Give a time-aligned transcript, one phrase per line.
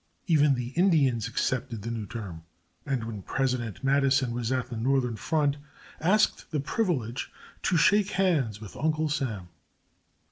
[0.25, 2.41] Even the Indians accepted the new term,
[2.87, 5.57] and when President Madison was at the northern front
[5.99, 7.31] asked the privilege
[7.61, 9.49] "to shake hands with Uncle Sam."